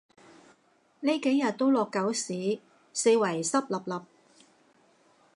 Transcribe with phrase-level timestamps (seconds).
[1.01, 2.59] 呢幾日都落狗屎，
[2.91, 4.03] 四圍濕 𣲷𣲷